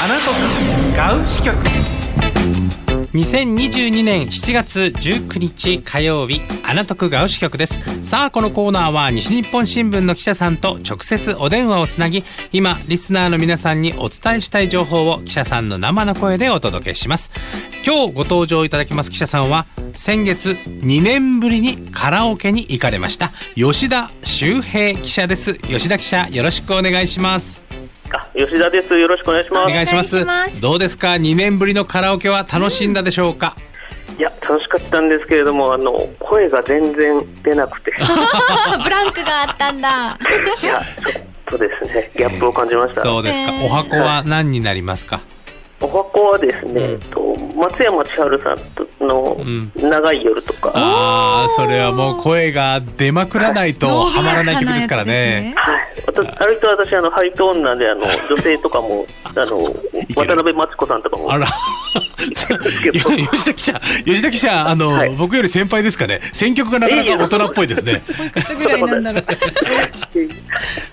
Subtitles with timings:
[0.00, 1.56] アナトクガウ支局
[3.12, 7.80] 2022年7月19日火曜日アナトクガウ支局です。
[8.04, 12.22] さあこのコーナーは西日本新聞の記者さんと直接お電話をつなぎ
[12.52, 17.32] 今リスナーの皆さんにお伝えしたい情報を記者さんの生の声でお届けします。
[17.84, 23.32] 今日ご登場いただきます記者さんは先月2年ぶりにカラオケに行かれました。
[23.56, 25.54] 吉田修平記者です。
[25.54, 27.67] 吉田記者よろしくお願いします。
[28.34, 28.98] 吉田です。
[28.98, 29.66] よろしくお願いします。
[29.66, 30.24] お願いします。
[30.24, 33.56] ますどうですか ?2 年ぶりのカラオケは楽しんだでしょうか、
[34.18, 37.92] いや、楽しかったんですけれども、あの、声が全然出なくて。
[38.82, 40.18] ブランクがあったんだ。
[40.62, 43.02] いや、ちょっとですね、ギャップを感じました。
[43.02, 43.52] そうですか。
[43.52, 45.20] えーお箱は何になりますか、
[45.80, 55.54] お箱はですね、うんえっと松山千春さんとのん長い夜とか、ああ、それはもう声が出まくらないとはまらない曲ですからね。
[55.56, 55.77] はい、
[56.12, 59.62] 割と私、あのハイトーンなんで、あの女性とかも、 あの
[60.16, 61.46] 渡辺真知子さんとかも、あら。
[62.18, 62.58] 吉田
[63.54, 66.20] 記者、吉田記者、あの、はい僕より先輩ですかね。
[66.32, 68.02] 選曲がなかなか大人っぽいですね。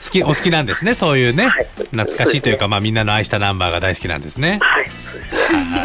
[0.03, 0.95] 好き、お好きなんですね。
[0.95, 1.67] そういうねはい。
[1.91, 4.59] 懐かしいというか、まあみんなの愛したナンバーが大好きなんですね。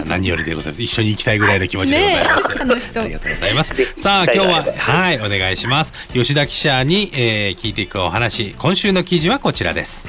[0.07, 0.83] 何よりでございます。
[0.83, 2.59] 一緒に行きたいぐらいの気持ちでございます。
[2.59, 3.75] 楽しそうありがとうございます。
[3.97, 5.93] さあ、今日は、はい、お願いします。
[6.13, 8.55] 吉田記者に、えー聞いていくお話。
[8.59, 10.09] 今週の記事はこちらです。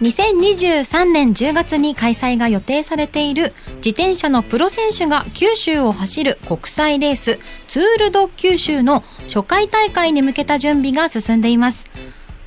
[0.00, 11.84] 2023年10月に開催が予定されている自転車のプロ選手が九州を走る国際レースツール・ド・九州の初回大会に向けた準備が進んでいます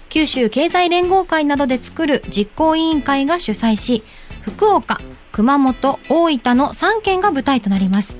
[0.09, 4.03] 九州経済連合会などで作る実行委員会が主催し
[4.41, 4.99] 福岡
[5.33, 8.15] 熊本大分の3県が舞台となります。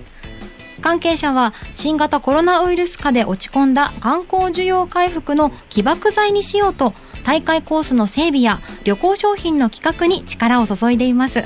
[0.82, 11.44] 関係者は新型コロナウイルス下で落ち込んだ観光需要回復の起爆剤にしようと大会コースの整備や旅行商品の企画に力を注いでいます。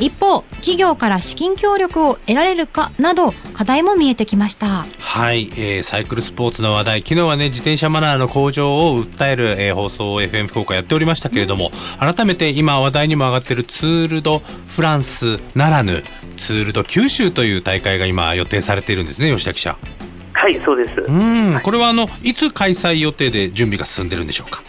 [0.00, 14.38] 一方企業から資金協力を得られるかなど課題も見えてきましたはい、えーサイクルスポーツの話題、昨日はね、自転車マナーの向上を訴える、えー放送を FM 福岡やっておりましたけれども、改めて今話題にも上がっているツール・ド・
[14.68, 16.02] フランスならぬ、
[16.36, 19.76] ツール・ド・九州という大会が今予定されているんですね、吉田記者。
[20.32, 21.00] はい、そうです。
[21.06, 24.62] うん、これはあの、いつ開催予定で準備が進んでるんでしょうか？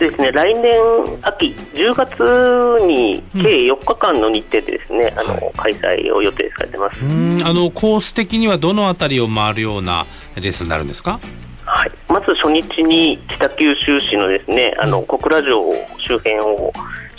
[0.00, 0.80] えっとですね、来年
[1.22, 7.00] 秋、10月に計4日間の日程でですね、あの開催を予定されてます。
[7.04, 10.06] うん、あの、コース的にはどのあたりを回るような
[10.36, 11.18] レースになるんですか？
[11.64, 15.62] はい、まず初日に北九州市のですね、あの小倉城
[15.98, 16.72] 周辺を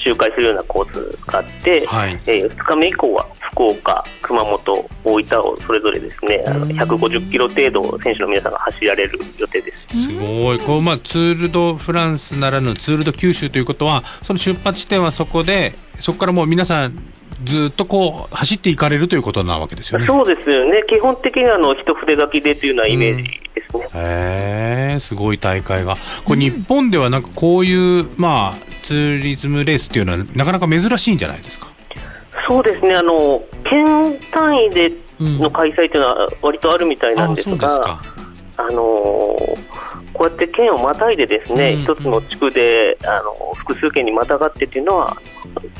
[0.03, 2.19] 周回するようなコースがあって、はい。
[2.25, 9.78] えー2日目以降は福岡、熊本、大分をそれぞれですね、あの150キロ程度選手の皆さんが走られる予定です。
[9.91, 10.59] すごい。
[10.59, 16.97] こう、まあ、ツール・ド・フランスならぬツール・ド・九州ということは、その出発地点はそこで、そこからもう皆さん、
[17.43, 20.05] ずっとこう、走っていかれるということなわけですよね。
[20.05, 23.29] そうですよね、基本的にはあの一筆書きでというようなイメージで
[23.69, 23.87] すね。
[23.93, 25.95] へえ、すごい大会が。
[26.25, 31.67] これ日本ではなんかこういう、まあ、ツーリズムレースっていうのはなかなか珍しいんじゃないですか？
[32.47, 38.03] そうですね、あの県単位での開催というのは割とあるみたいなんですあそうが、ですか。
[38.57, 39.78] あのー
[40.19, 45.15] こうやって県をまたいでですね、うん一つの地区で、あの複数県にまたがってというのは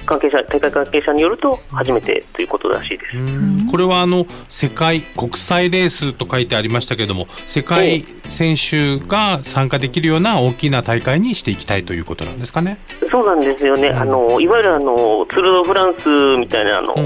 [0.05, 3.17] 関係者大会関係者によると初めてということらしいです。
[3.17, 3.67] うん。
[3.69, 12.79] これはあの世界国際レースと書いてありましたけれども世界選手が参加できるような大きな大会にしていきたいということなんですかね？
[13.11, 16.07] そうなんですよね、あのいわゆるあのツール・ド・フランス
[16.39, 17.03] みたいなあの、うん。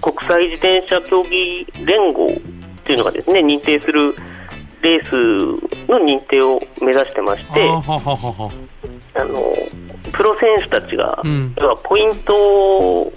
[0.00, 2.28] 国際自転車競技連合
[2.84, 4.14] というのがですね認定する
[4.82, 9.40] レースの認定を目指してまして、あの
[10.12, 11.54] プロ選手たちが、うん。
[11.58, 13.12] 要はポイントを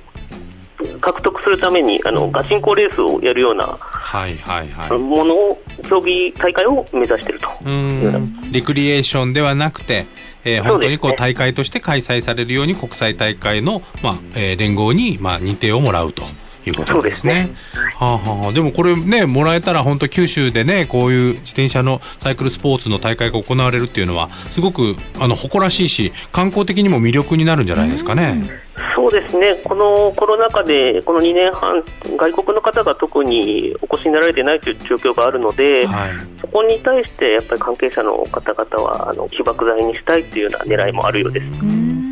[1.02, 4.98] 獲得するためにあのガチンコレースをやるようなはいはいはい。
[4.98, 7.50] ものを競技大会を目指していると。
[7.66, 8.52] うん。
[8.52, 10.06] レクリエーションではなくて、
[10.46, 16.24] えー本当にこう大会として開催されるように国際大会の、まあえー連合に、まあ、認定をもらうと
[16.70, 17.50] いうことですね。
[17.74, 28.70] ですはあはあ、でもこれね、もらえたら本当九州でね、こういう自転車のサイクルスポーツの大会が行われるっていうのは、すごくあの誇らしいし、観光的にも魅力になるんじゃないですかね。
[28.96, 31.84] そうですね、このコロナ禍で、この2年半、
[32.18, 36.12] 外国の方が特にお越しになられてないという状況があるので、はい。
[36.42, 41.46] そこに対してやっぱり関係者の方々はあの起爆剤にしたいというような狙いもあるようです。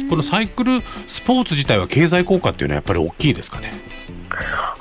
[0.10, 3.74] このサイクルスポーツ自体は経済効果っていうのはやっぱり大きいですかね。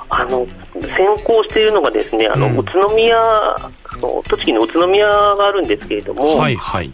[0.09, 2.59] あの先行しているのがですね、あのうん。
[2.59, 3.71] 宇都宮あ
[4.01, 6.91] の栃木の宇都宮があるんですけれども、はいはい。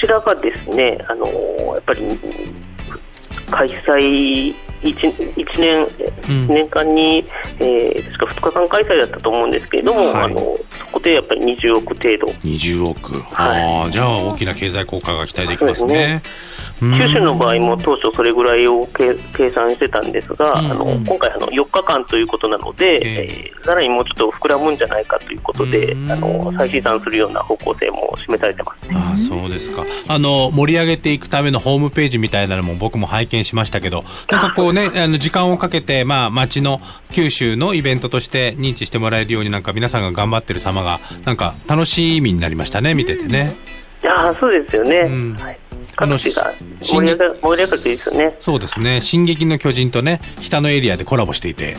[0.00, 1.26] そちらがですね、あの
[1.74, 2.02] やっぱり
[3.50, 5.86] 開催 1, 1年、
[6.28, 6.48] うん。
[6.48, 7.24] 年間に、
[7.58, 10.24] えー、確か2日間開催だったと思うんですけれども、はい。
[10.24, 13.62] あのそこでやっぱり20億程度、20億、はい。
[13.62, 16.22] ああじゃあ大きな経済効果が期待できますね。
[16.24, 16.51] うん
[16.82, 20.72] 九州の場合も当初それぐらいを計計算してたんですが、うんうん。
[20.72, 23.52] あの今回あの4日間ということなので、ええ。
[23.58, 26.10] ーさらにもうちょっと膨らむんじゃないかということで、うん。
[26.10, 28.78] あの再試算するような方向性も示されてます。
[28.92, 29.84] ああそうですか。
[30.08, 36.80] あの盛り上げていくためのホームページみたいなのも僕も拝見しましたけどなんかこうねあの時間をかけて、まあ、町の
[37.12, 43.52] 九州のイベントとして認知してもらえるようになんか皆さんが頑張ってる様がなんか楽しみになりましたね見ててね、
[44.02, 45.36] いやーそうですよね、うん。
[45.36, 45.58] はい、
[45.96, 48.36] 各地盛り上が盛り上がるといいですよね。
[48.40, 51.76] そうですね「進撃の巨人」とね北のエリアでコラボしていて。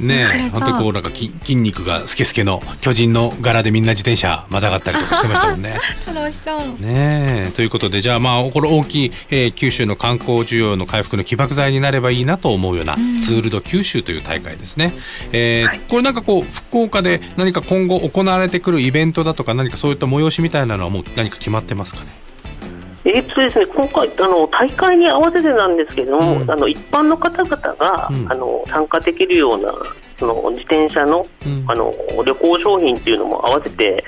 [0.00, 5.78] ね本当にこうなんか筋筋肉がスケスケの巨人の柄でみんな自転車またがったりとかしてましたもんね。
[6.06, 6.58] 楽しそう。
[6.80, 14.94] ねえということでじゃあまあこれ大きい、えー九州の観光需要の回復の起爆剤になればいいなと思うような、ツールド九州という大会ですね、
[15.32, 22.23] えーこれなんかこう福岡で何か今後行われてくるイベントだとか何かそういった催しみたいなのはもう何か決まってますかね？
[23.06, 26.50] えーっとですね、今回あの、大会に合わせてなんですけども、うん。
[26.50, 28.32] あの一般の方々が、うん。
[28.32, 29.72] あの参加できるような
[30.18, 31.64] その自転車の,、うん。
[31.68, 31.92] あの
[32.24, 34.02] 旅行商品っていうのも合わせて、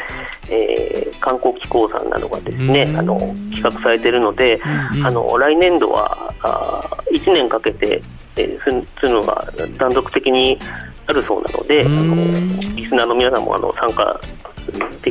[0.49, 2.97] えー観光機構さんなどがですね、うん。
[2.99, 3.19] あの
[3.53, 4.61] 企画されているので、
[4.95, 5.07] うん。
[5.07, 8.01] あの来年度はあ1年かけて、
[8.37, 9.45] えーすするのが
[9.79, 10.59] 断続的に
[11.07, 12.57] あるそうなので、あうん。
[12.57, 14.19] のリスナーの皆さんもあの参加
[14.56, 14.56] で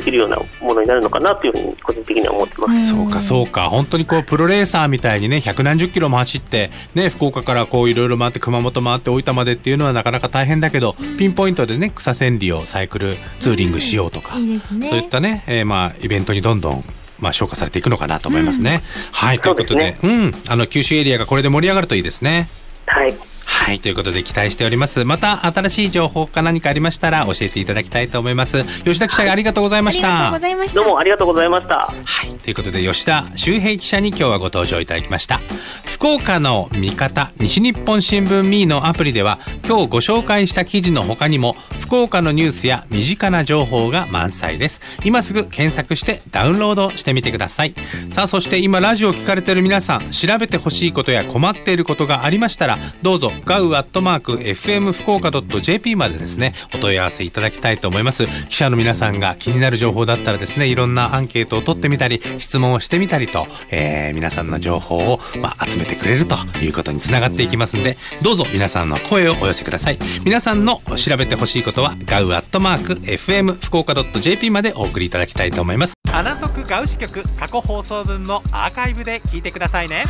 [0.06, 2.90] きるようなものになるのかなというふうに個人的には思ってます。
[2.90, 3.68] そうかそうか。
[3.68, 14.60] 本当にこうプロレーサーみたいにね百何十キロも走ってね福岡からこういろいろ回って熊本回って大分までっていうのはなかなか大変だけど、ピンポイントでね草千里をサイクルツーリングしようとか、いいね。
[14.60, 16.84] そういったね、えーまあイベントにどんどん
[17.18, 18.82] まあ消化されていくのかなと思いますね。
[19.12, 20.34] はいということでそううん。
[20.48, 22.46] あの九州エリアがこれで盛り上がるといいですね。
[22.86, 23.14] はい
[23.46, 25.04] はい、ということで期待しております。
[25.04, 28.64] また新しい情報か何かありましたら教えていただきたいと思います。
[28.84, 30.08] 吉田記者ありがとうございました。
[30.08, 31.92] ありがとうございましたどうもありがとうございました。
[32.04, 32.34] はい。
[32.34, 35.40] ということで、吉田周平記者に今日はご登場いただきました。
[35.84, 44.80] 福岡の味方、西日本新聞ミーのアプリでは、今日ご紹介した記事の他にも、福岡のニュースや身近な情報が満載です。
[45.04, 47.74] 今すぐ検索してダウンロードしてみてください。
[48.12, 58.26] さあ、そして今ラジオを聞かれている皆さん、調べてほしいことや困っていることがありましたら、どうぞ、ガウアットマーク FM 福岡 .jp までですね、お問い合わせいただきたいと思います。
[58.48, 69.98] 記者の皆さんが気になる情報だったらですね、いろんなアンケートを取ってみたり、質問をしてみたりと、えー皆さんの情報を、まあ、集めてくれるということにつながっていきますんで、どうぞ皆さんの声をお寄せください。
[70.24, 75.94] 皆さんの調べてほしいことは、ガウアットマーク FM 福岡 .jp までお送りいただきたいと思います。
[76.12, 80.04] アナトクガウ支局過去放送分もアーカイブで聞いてくださいね。